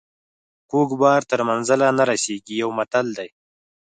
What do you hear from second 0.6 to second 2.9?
کوږ بار تر منزله نه رسیږي یو